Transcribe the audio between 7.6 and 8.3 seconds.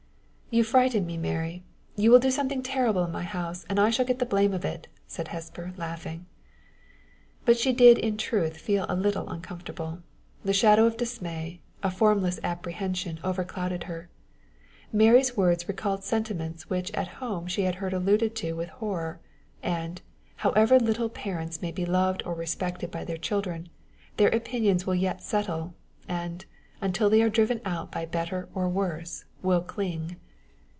did in